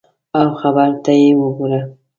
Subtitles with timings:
[0.39, 1.81] او خبرو ته یې وګوره!